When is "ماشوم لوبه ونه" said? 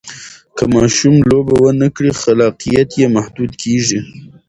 0.73-1.87